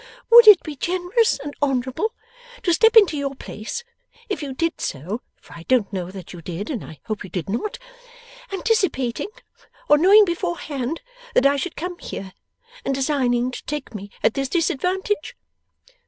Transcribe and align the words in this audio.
'Would 0.31 0.47
it 0.47 0.63
be 0.63 0.75
generous 0.75 1.37
and 1.43 1.53
honourable 1.61 2.15
to 2.63 2.73
step 2.73 2.95
into 2.97 3.15
your 3.15 3.35
place 3.35 3.83
if 4.29 4.41
you 4.41 4.51
did 4.51 4.81
so, 4.81 5.21
for 5.39 5.53
I 5.53 5.61
don't 5.67 5.93
know 5.93 6.09
that 6.09 6.33
you 6.33 6.41
did, 6.41 6.71
and 6.71 6.83
I 6.83 6.99
hope 7.03 7.23
you 7.23 7.29
did 7.29 7.47
not 7.47 7.77
anticipating, 8.51 9.29
or 9.87 9.99
knowing 9.99 10.25
beforehand, 10.25 11.01
that 11.35 11.45
I 11.45 11.55
should 11.55 11.75
come 11.75 11.99
here, 11.99 12.33
and 12.83 12.95
designing 12.95 13.51
to 13.51 13.63
take 13.65 13.93
me 13.93 14.09
at 14.23 14.33
this 14.33 14.49
disadvantage? 14.49 15.35